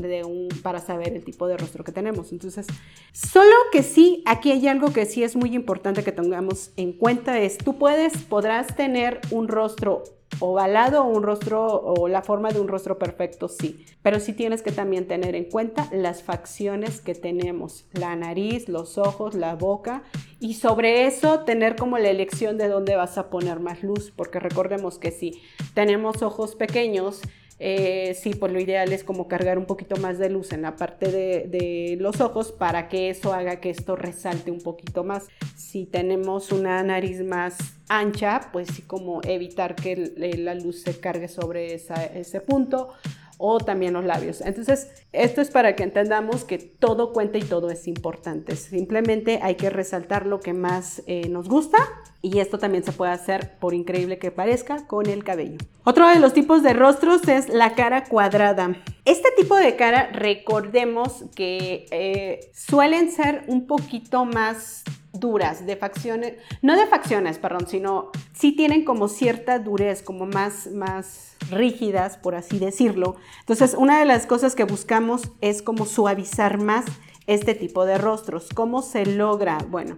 para 0.62 0.79
saber 0.79 1.13
el 1.13 1.24
tipo 1.24 1.48
de 1.48 1.58
rostro 1.58 1.84
que 1.84 1.91
tenemos. 1.91 2.32
Entonces, 2.32 2.67
solo 3.12 3.55
que 3.72 3.84
sí, 3.84 4.24
aquí 4.25 4.51
hay 4.51 4.67
algo 4.67 4.91
que 4.91 5.05
sí 5.05 5.24
es 5.24 5.36
muy 5.36 5.55
importante 5.55 6.03
que 6.03 6.12
tengamos 6.12 6.72
en 6.77 6.94
cuenta, 6.94 7.39
es 7.39 7.58
tú 7.58 7.77
puedes, 7.77 8.17
podrás 8.24 8.75
tener 8.75 9.22
un 9.32 9.48
rostro 9.48 10.03
ovalado 10.39 11.03
un 11.05 11.24
rostro 11.24 11.65
o 11.65 12.08
la 12.08 12.22
forma 12.22 12.50
de 12.50 12.60
un 12.60 12.67
rostro 12.67 12.98
perfecto, 12.98 13.48
sí, 13.48 13.86
pero 14.01 14.20
sí 14.20 14.34
tienes 14.34 14.62
que 14.62 14.72
también 14.72 15.08
tener 15.08 15.36
en 15.36 15.46
cuenta 15.46 15.88
las 15.91 16.24
facciones 16.24 17.01
que 17.01 17.15
tenemos, 17.15 17.86
la 17.94 18.15
nariz, 18.15 18.67
los 18.67 18.98
ojos, 18.98 19.36
la 19.36 19.55
boca 19.55 20.03
y 20.39 20.56
sobre 20.56 21.06
eso 21.06 21.42
tener 21.42 21.75
como 21.75 21.98
la 21.98 22.10
elección 22.10 22.58
de 22.58 22.68
dónde 22.68 22.96
vas 22.96 23.18
a 23.18 23.30
poner 23.30 23.60
más 23.60 23.84
luz, 23.84 24.12
porque 24.15 24.39
recordemos 24.39 25.00
que 25.00 25.12
si 25.12 25.42
tenemos 25.74 26.22
ojos 26.22 26.56
pequeños, 26.56 27.22
eh, 27.58 28.18
sí, 28.22 28.36
pues 28.36 28.51
lo 28.51 28.60
ideal 28.60 28.92
es 28.92 29.06
como 29.06 29.30
cargar 29.30 29.58
un 29.58 29.65
poquito 29.65 29.96
más 29.96 30.18
de 30.18 30.30
luz 30.30 30.51
en 30.51 30.62
la 30.62 30.75
parte 30.75 31.10
de, 31.10 31.98
los 32.00 32.20
ojos 32.20 32.51
para 32.51 32.89
que 32.89 33.10
eso 33.10 33.34
haga 33.34 33.62
que 33.62 33.70
esto 33.70 33.96
resalte 33.96 34.51
un 34.51 34.60
poquito 34.60 35.04
más. 35.06 35.27
Si 35.56 35.86
tenemos 35.86 36.51
una 36.51 36.84
nariz 36.84 37.24
más 37.24 37.58
ancha, 37.88 38.50
pues 38.51 38.68
sí 38.68 38.82
como 38.82 39.22
evitar 39.24 39.75
que 39.75 40.13
la 40.38 40.54
luz 40.54 40.82
se 40.82 41.00
cargue 41.00 41.30
sobre 41.30 41.75
ese 41.75 42.42
punto 42.42 42.89
o 43.38 43.60
también 43.60 43.94
los 43.94 44.06
labios. 44.06 44.42
Entonces, 44.42 44.89
esto 45.12 45.42
es 45.42 45.50
para 45.51 45.75
que 45.75 45.84
entendamos 45.84 46.44
que 46.44 46.58
todo 46.58 47.13
cuenta 47.13 47.38
y 47.38 47.44
todo 47.44 47.70
es 47.70 47.88
importante. 47.88 48.56
Simplemente 48.56 49.39
hay 49.42 49.56
que 49.56 49.70
resaltar 49.70 50.25
lo 50.25 50.39
que 50.39 50.54
más 50.54 51.04
eh, 51.08 51.30
nos 51.30 51.50
gusta 51.50 51.77
y 52.22 52.39
esto 52.39 52.58
también 52.58 52.84
se 52.84 52.92
puede 52.92 53.12
hacer, 53.12 53.58
por 53.60 53.74
increíble 53.74 54.18
que 54.18 54.32
parezca, 54.32 54.88
con 54.88 55.08
el 55.08 55.24
cabello. 55.24 55.58
Otro 55.84 56.08
de 56.10 56.20
los 56.20 56.34
tipos 56.34 56.63
de 56.63 56.74
rostros 56.74 57.27
es 57.27 57.50
la 57.50 57.75
cara 57.75 58.06
cuadrada. 58.06 58.75
Este 59.06 59.30
tipo 59.38 59.56
de 59.56 59.75
cara, 59.75 60.10
recordemos 60.12 61.25
que 61.36 61.86
eh, 61.92 62.51
suelen 62.54 63.12
ser 63.12 63.44
un 63.48 63.68
poquito 63.68 64.25
más 64.25 64.84
duras, 65.19 65.65
de 65.65 65.75
facciones, 65.75 66.34
no 66.62 66.75
de 66.75 66.88
facciones, 66.88 67.38
perdón, 67.38 67.67
sino 67.67 68.12
sí 68.34 68.51
tienen 68.51 68.86
como 68.86 69.07
cierta 69.07 69.60
durez, 69.60 70.01
como 70.01 70.25
más, 70.25 70.67
más 70.67 71.36
rígidas, 71.50 72.17
por 72.17 72.36
así 72.36 72.60
decirlo. 72.60 73.15
Entonces, 73.41 73.75
una 73.77 74.00
de 74.00 74.05
las 74.05 74.25
cosas 74.25 74.55
que 74.55 74.63
buscamos 74.63 75.31
es 75.41 75.62
como 75.62 75.86
suavizar 75.86 76.60
más 76.60 76.86
este 77.27 77.55
tipo 77.55 77.86
de 77.86 77.98
rostros. 77.98 78.50
¿Cómo 78.53 78.81
se 78.81 79.05
logra? 79.05 79.57
Bueno, 79.69 79.98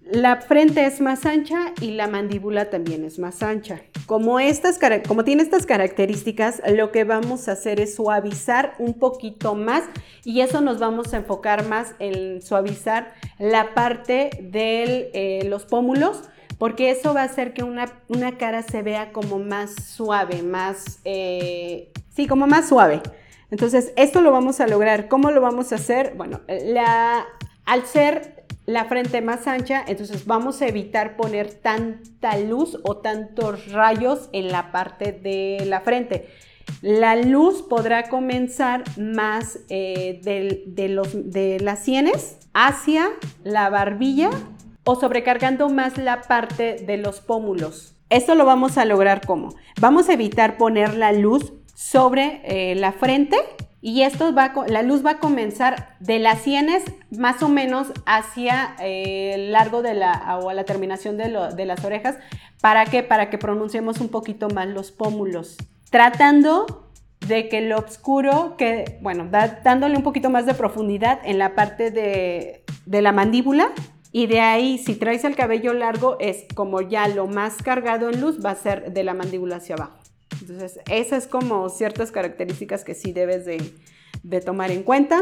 la 0.00 0.36
frente 0.40 0.86
es 0.86 1.00
más 1.00 1.26
ancha 1.26 1.72
y 1.80 1.92
la 1.92 2.08
mandíbula 2.08 2.70
también 2.70 3.04
es 3.04 3.18
más 3.18 3.42
ancha. 3.42 3.82
Como, 4.10 4.40
estas, 4.40 4.76
como 5.06 5.22
tiene 5.22 5.44
estas 5.44 5.66
características, 5.66 6.60
lo 6.68 6.90
que 6.90 7.04
vamos 7.04 7.46
a 7.46 7.52
hacer 7.52 7.78
es 7.78 7.94
suavizar 7.94 8.74
un 8.80 8.94
poquito 8.94 9.54
más 9.54 9.84
y 10.24 10.40
eso 10.40 10.60
nos 10.60 10.80
vamos 10.80 11.14
a 11.14 11.18
enfocar 11.18 11.64
más 11.68 11.94
en 12.00 12.42
suavizar 12.42 13.14
la 13.38 13.72
parte 13.72 14.30
de 14.42 15.12
eh, 15.14 15.44
los 15.44 15.64
pómulos 15.64 16.24
porque 16.58 16.90
eso 16.90 17.14
va 17.14 17.20
a 17.20 17.26
hacer 17.26 17.54
que 17.54 17.62
una, 17.62 17.86
cara 18.36 18.64
se 18.64 18.82
vea 18.82 19.12
como 19.12 19.38
más 19.38 19.76
suave, 19.76 20.42
más, 20.42 20.98
eh, 21.04 21.92
sí, 22.08 22.26
como 22.26 22.48
más 22.48 22.68
suave. 22.68 23.02
Entonces, 23.52 23.92
esto 23.94 24.22
lo 24.22 24.32
vamos 24.32 24.58
a 24.58 24.66
lograr. 24.66 25.06
¿Cómo 25.06 25.30
lo 25.30 25.40
vamos 25.40 25.70
a 25.70 25.76
hacer? 25.76 26.14
Bueno, 26.16 26.40
la, 26.48 27.26
al 27.64 27.86
ser 27.86 28.39
la 28.70 28.84
frente 28.84 29.20
más 29.20 29.48
ancha, 29.48 29.84
entonces 29.86 30.26
vamos 30.26 30.62
a 30.62 30.68
evitar 30.68 31.16
poner 31.16 31.52
tanta 31.52 32.38
luz 32.38 32.78
o 32.84 32.98
tantos 32.98 33.72
rayos 33.72 34.28
en 34.32 34.52
la 34.52 34.70
parte 34.70 35.12
de 35.12 35.64
la 35.66 35.80
frente. 35.80 36.28
La 36.80 37.16
luz 37.16 37.62
podrá 37.62 38.08
comenzar 38.08 38.84
más 38.96 39.58
eh, 39.68 40.20
de, 40.22 40.88
los, 40.88 41.08
de 41.32 41.58
las 41.58 41.80
sienes 41.80 42.38
hacia 42.54 43.08
la 43.42 43.68
barbilla 43.70 44.30
o 44.84 44.94
sobrecargando 44.94 45.68
más 45.68 45.98
la 45.98 46.22
parte 46.22 46.76
de 46.76 46.96
los 46.96 47.20
pómulos. 47.20 47.96
Esto 48.08 48.36
lo 48.36 48.44
vamos 48.44 48.78
a 48.78 48.84
lograr 48.84 49.26
como? 49.26 49.54
Vamos 49.80 50.08
a 50.08 50.12
evitar 50.12 50.56
poner 50.56 50.94
la 50.94 51.12
luz 51.12 51.52
sobre 51.74 52.40
eh, 52.44 52.74
la 52.76 52.92
frente 52.92 53.36
y 53.82 54.02
esto 54.02 54.34
va, 54.34 54.52
la 54.66 54.82
luz 54.82 55.04
va 55.04 55.12
a 55.12 55.18
comenzar 55.18 55.96
de 56.00 56.18
las 56.18 56.42
sienes 56.42 56.84
más 57.10 57.42
o 57.42 57.48
menos 57.48 57.88
hacia 58.04 58.76
eh, 58.80 59.32
el 59.34 59.52
largo 59.52 59.82
de 59.82 59.94
la, 59.94 60.38
o 60.42 60.50
a 60.50 60.54
la 60.54 60.64
terminación 60.64 61.16
de, 61.16 61.28
las 61.28 61.84
orejas. 61.84 62.16
¿Para 62.60 62.84
qué? 62.84 63.02
Para 63.02 63.30
que 63.30 63.38
pronunciemos 63.38 64.00
un 64.00 64.10
poquito 64.10 64.48
más 64.50 64.68
los 64.68 64.90
pómulos. 64.90 65.56
Tratando 65.88 66.90
de 67.26 67.48
que 67.48 67.62
lo 67.62 67.78
oscuro, 67.78 68.54
que, 68.58 68.98
bueno, 69.00 69.28
dándole 69.30 69.96
un 69.96 70.02
poquito 70.02 70.28
más 70.28 70.44
de 70.44 70.52
profundidad 70.52 71.20
en 71.24 71.38
la 71.38 71.54
parte 71.54 71.90
de, 71.90 72.64
de 72.84 73.02
la 73.02 73.12
mandíbula. 73.12 73.72
Y 74.12 74.26
de 74.26 74.40
ahí, 74.40 74.76
si 74.76 74.96
traes 74.96 75.24
el 75.24 75.36
cabello 75.36 75.72
largo, 75.72 76.18
es 76.20 76.44
como 76.54 76.82
ya 76.82 77.08
lo 77.08 77.28
más 77.28 77.62
cargado 77.62 78.10
en 78.10 78.20
luz 78.20 78.44
va 78.44 78.50
a 78.50 78.56
ser 78.56 78.92
de 78.92 79.04
la 79.04 79.14
mandíbula 79.14 79.56
hacia 79.56 79.76
abajo. 79.76 79.99
Entonces, 80.50 80.80
esas 80.90 81.28
como 81.28 81.68
ciertas 81.68 82.10
características 82.10 82.82
que 82.82 82.94
sí 82.94 83.12
debes 83.12 83.44
de, 83.44 84.40
tomar 84.40 84.72
en 84.72 84.82
cuenta. 84.82 85.20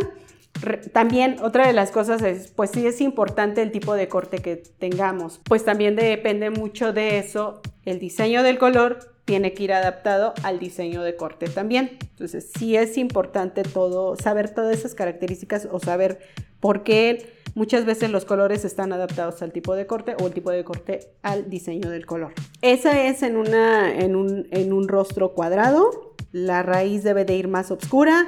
también 0.92 1.36
otra 1.42 1.66
de 1.66 1.74
las 1.74 1.90
cosas 1.90 2.22
es, 2.22 2.48
pues 2.48 2.70
sí 2.70 2.86
es 2.86 3.00
importante 3.00 3.60
el 3.60 3.70
tipo 3.70 3.94
de 3.94 4.08
corte 4.08 4.38
que 4.38 4.56
tengamos, 4.56 5.40
pues 5.44 5.64
también 5.64 5.96
depende 5.96 6.50
mucho 6.50 6.92
de 6.92 7.18
eso. 7.18 7.60
El 7.84 7.98
diseño 7.98 8.42
del 8.42 8.58
color 8.58 9.14
tiene 9.26 9.52
que 9.52 9.64
ir 9.64 9.72
adaptado 9.74 10.32
al 10.42 10.58
diseño 10.58 11.02
de 11.02 11.14
corte 11.14 11.46
también. 11.48 11.98
Entonces 12.00 12.50
sí 12.58 12.76
es 12.76 12.96
importante 12.96 13.62
todo, 13.62 14.16
saber 14.16 14.54
todas 14.54 14.78
esas 14.78 14.94
características 14.94 15.68
o 15.70 15.78
saber 15.78 16.20
por 16.60 16.82
qué 16.82 17.38
Muchas 17.58 17.84
veces 17.84 18.10
los 18.10 18.24
colores 18.24 18.64
están 18.64 18.92
adaptados 18.92 19.42
al 19.42 19.50
tipo 19.50 19.74
de 19.74 19.84
corte 19.84 20.14
o 20.22 20.28
el 20.28 20.32
tipo 20.32 20.52
de 20.52 20.62
corte 20.62 21.10
al 21.22 21.50
diseño 21.50 21.90
del 21.90 22.06
color. 22.06 22.32
Esa 22.60 23.06
es 23.06 23.22
en, 23.22 23.36
una, 23.36 23.92
en, 23.94 24.16
un, 24.16 24.88
rostro 24.88 25.32
cuadrado. 25.32 26.14
La 26.32 26.62
raíz 26.62 27.04
debe 27.04 27.24
de 27.24 27.36
ir 27.36 27.46
más 27.46 27.70
oscura, 27.70 28.26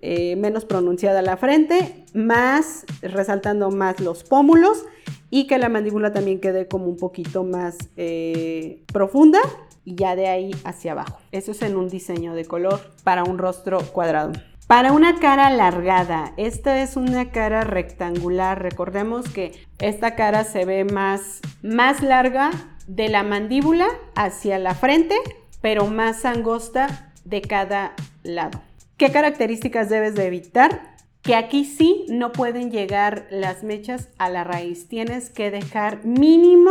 eh, 0.00 0.36
menos 0.36 0.64
pronunciada 0.64 1.20
la 1.20 1.36
frente, 1.36 2.04
más 2.14 2.86
resaltando 3.02 3.70
más 3.70 4.00
los 4.00 4.24
pómulos 4.24 4.84
y 5.30 5.46
que 5.46 5.58
la 5.58 5.68
mandíbula 5.68 6.12
también 6.12 6.40
quede 6.40 6.68
como 6.68 6.86
un 6.86 6.96
poquito 6.96 7.44
más 7.44 7.76
eh, 7.96 8.82
profunda 8.92 9.40
y 9.84 9.94
ya 9.94 10.16
de 10.16 10.28
ahí 10.28 10.50
hacia 10.64 10.92
abajo. 10.92 11.18
Eso 11.30 11.52
es 11.52 11.60
en 11.62 11.76
un 11.76 11.88
diseño 11.88 12.34
de 12.34 12.46
color 12.46 12.80
para 13.04 13.24
un 13.24 13.36
rostro 13.36 13.80
cuadrado. 13.92 14.32
Para 14.66 14.92
una 14.92 15.18
cara 15.18 15.46
alargada, 15.46 16.32
esta 16.36 16.82
es 16.82 16.96
una 16.96 17.30
cara 17.30 17.62
rectangular. 17.62 18.62
Recordemos 18.62 19.28
que 19.28 19.52
esta 19.78 20.14
cara 20.14 20.44
se 20.44 20.64
ve 20.64 20.84
más, 20.84 21.40
más 21.62 22.02
larga 22.02 22.50
de 22.88 23.08
la 23.08 23.22
mandíbula 23.22 23.86
hacia 24.16 24.58
la 24.58 24.74
frente, 24.74 25.14
pero 25.60 25.86
más 25.86 26.24
angosta 26.24 27.12
de 27.24 27.42
cada 27.42 27.94
lado. 28.24 28.60
¿Qué 28.96 29.12
características 29.12 29.88
debes 29.88 30.16
de 30.16 30.26
evitar? 30.26 30.96
Que 31.22 31.36
aquí 31.36 31.64
sí 31.64 32.06
no 32.08 32.32
pueden 32.32 32.70
llegar 32.70 33.28
las 33.30 33.62
mechas 33.62 34.08
a 34.18 34.30
la 34.30 34.42
raíz. 34.42 34.88
Tienes 34.88 35.30
que 35.30 35.50
dejar 35.50 36.04
mínimo 36.04 36.70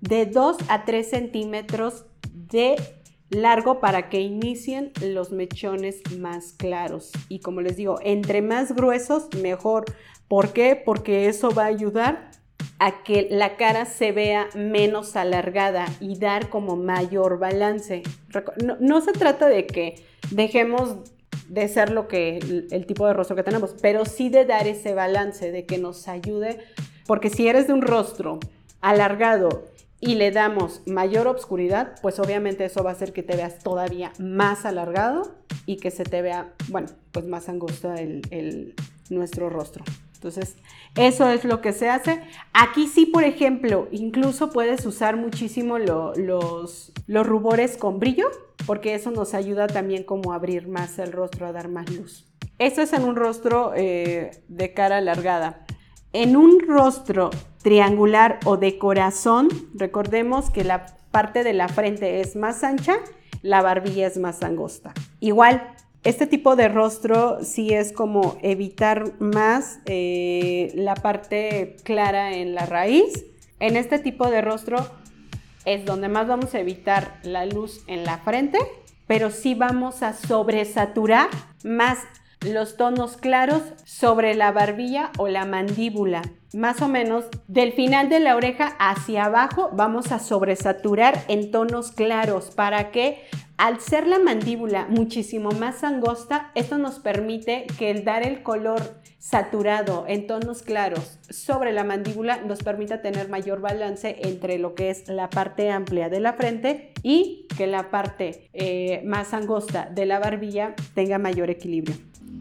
de 0.00 0.26
2 0.26 0.56
a 0.68 0.84
3 0.84 1.08
centímetros 1.08 2.06
de 2.32 2.76
largo 3.28 3.78
para 3.78 4.08
que 4.08 4.20
inicien 4.20 4.92
los 5.02 5.32
mechones 5.32 6.00
más 6.18 6.52
claros. 6.52 7.12
Y 7.28 7.40
como 7.40 7.60
les 7.60 7.76
digo, 7.76 7.98
entre 8.02 8.40
más 8.40 8.74
gruesos, 8.74 9.28
mejor. 9.42 9.84
¿Por 10.28 10.52
qué? 10.52 10.80
Porque 10.82 11.28
eso 11.28 11.50
va 11.50 11.64
a 11.64 11.66
ayudar 11.66 12.30
a 12.78 13.02
que 13.02 13.28
la 13.30 13.56
cara 13.56 13.84
se 13.84 14.12
vea 14.12 14.48
menos 14.54 15.16
alargada 15.16 15.86
y 16.00 16.18
dar 16.18 16.48
como 16.48 16.76
mayor 16.76 17.38
balance. 17.38 18.02
No, 18.80 19.00
se 19.00 19.12
trata 19.12 19.48
de 19.48 19.66
que 19.66 20.04
dejemos 20.30 20.96
de 21.48 21.66
ser 21.68 21.90
lo 21.90 22.08
que 22.08 22.38
el, 22.70 22.86
tipo 22.86 23.06
de 23.06 23.14
rostro 23.14 23.34
que 23.34 23.42
tenemos, 23.42 23.74
pero 23.80 24.04
sí 24.04 24.28
de 24.28 24.44
dar 24.44 24.66
ese 24.66 24.94
balance, 24.94 25.50
de 25.50 25.64
que 25.64 25.78
nos 25.78 26.06
ayude, 26.08 26.58
porque 27.06 27.30
si 27.30 27.48
eres 27.48 27.66
de 27.66 27.72
un 27.72 27.82
rostro 27.82 28.38
alargado 28.80 29.64
y 30.00 30.14
le 30.14 30.30
damos 30.30 30.82
mayor 30.86 31.26
obscuridad, 31.26 31.96
pues 32.02 32.20
obviamente 32.20 32.64
eso 32.64 32.84
va 32.84 32.90
a 32.90 32.92
hacer 32.92 33.12
que 33.12 33.22
te 33.22 33.36
veas 33.36 33.58
todavía 33.58 34.12
más 34.18 34.64
alargado 34.64 35.34
y 35.66 35.78
que 35.78 35.90
se 35.90 36.04
te 36.04 36.22
vea, 36.22 36.52
bueno, 36.68 36.88
pues 37.10 37.26
más 37.26 37.48
angosto 37.48 37.92
el, 37.94 38.74
nuestro 39.10 39.48
rostro. 39.48 39.84
Entonces, 40.18 40.56
eso 40.96 41.28
es 41.28 41.44
lo 41.44 41.60
que 41.60 41.72
se 41.72 41.88
hace. 41.88 42.20
Aquí 42.52 42.88
sí, 42.88 43.06
por 43.06 43.22
ejemplo, 43.22 43.86
incluso 43.92 44.50
puedes 44.50 44.84
usar 44.84 45.16
muchísimo 45.16 45.78
los, 45.78 46.92
rubores 47.06 47.76
con 47.76 48.00
brillo, 48.00 48.26
porque 48.66 48.94
eso 48.94 49.12
nos 49.12 49.32
ayuda 49.34 49.68
también 49.68 50.02
como 50.02 50.32
a 50.32 50.34
abrir 50.34 50.66
más 50.66 50.98
el 50.98 51.12
rostro, 51.12 51.46
a 51.46 51.52
dar 51.52 51.68
más 51.68 51.88
luz. 51.90 52.26
Eso 52.58 52.82
es 52.82 52.92
en 52.92 53.04
un 53.04 53.14
rostro 53.14 53.72
eh, 53.76 54.42
de 54.48 54.74
cara 54.74 54.96
alargada. 54.96 55.64
En 56.12 56.36
un 56.36 56.58
rostro 56.66 57.30
triangular 57.62 58.40
o 58.44 58.56
de 58.56 58.76
corazón, 58.76 59.48
recordemos 59.74 60.50
que 60.50 60.64
la 60.64 60.86
parte 61.12 61.44
de 61.44 61.52
la 61.52 61.68
frente 61.68 62.20
es 62.20 62.34
más 62.34 62.64
ancha, 62.64 62.96
la 63.42 63.62
barbilla 63.62 64.08
es 64.08 64.18
más 64.18 64.42
angosta. 64.42 64.94
Igual, 65.20 65.62
este 66.04 66.26
tipo 66.26 66.56
de 66.56 66.68
rostro 66.68 67.38
sí 67.42 67.74
es 67.74 67.92
como 67.92 68.38
evitar 68.42 69.20
más 69.20 69.80
eh, 69.86 70.72
la 70.74 70.94
parte 70.94 71.76
clara 71.82 72.34
en 72.34 72.54
la 72.54 72.66
raíz. 72.66 73.24
En 73.60 73.76
este 73.76 73.98
tipo 73.98 74.30
de 74.30 74.40
rostro 74.40 74.86
es 75.64 75.84
donde 75.84 76.08
más 76.08 76.28
vamos 76.28 76.54
a 76.54 76.60
evitar 76.60 77.18
la 77.24 77.44
luz 77.46 77.82
en 77.88 78.04
la 78.04 78.18
frente, 78.18 78.58
pero 79.06 79.30
sí 79.30 79.54
vamos 79.54 80.02
a 80.02 80.12
sobresaturar 80.12 81.28
más 81.64 81.98
los 82.40 82.76
tonos 82.76 83.16
claros 83.16 83.62
sobre 83.84 84.34
la 84.34 84.52
barbilla 84.52 85.10
o 85.18 85.28
la 85.28 85.44
mandíbula. 85.44 86.22
más 86.54 86.80
o 86.80 86.88
menos 86.88 87.26
del 87.46 87.72
final 87.72 88.08
de 88.08 88.20
la 88.20 88.34
oreja 88.34 88.74
hacia 88.78 89.26
abajo 89.26 89.70
vamos 89.74 90.12
a 90.12 90.18
sobresaturar 90.18 91.24
en 91.28 91.50
tonos 91.50 91.92
claros 91.92 92.50
para 92.50 92.90
que 92.90 93.26
al 93.58 93.80
ser 93.80 94.06
la 94.06 94.20
mandíbula 94.20 94.86
muchísimo 94.88 95.50
más 95.50 95.82
angosta, 95.82 96.52
esto 96.54 96.78
nos 96.78 97.00
permite 97.00 97.66
que 97.76 97.90
el 97.90 98.04
dar 98.04 98.24
el 98.24 98.44
color 98.44 98.80
saturado 99.18 100.04
en 100.06 100.28
tonos 100.28 100.62
claros 100.62 101.18
sobre 101.28 101.72
la 101.72 101.82
mandíbula 101.82 102.40
nos 102.42 102.62
permita 102.62 103.02
tener 103.02 103.28
mayor 103.28 103.60
balance 103.60 104.16
entre 104.22 104.58
lo 104.58 104.76
que 104.76 104.90
es 104.90 105.08
la 105.08 105.28
parte 105.28 105.70
amplia 105.70 106.08
de 106.08 106.20
la 106.20 106.34
frente 106.34 106.92
y 107.02 107.48
que 107.56 107.66
la 107.66 107.90
parte 107.90 108.48
eh, 108.52 109.02
más 109.04 109.34
angosta 109.34 109.90
de 109.92 110.06
la 110.06 110.20
barbilla 110.20 110.76
tenga 110.94 111.18
mayor 111.18 111.50
equilibrio. 111.50 111.96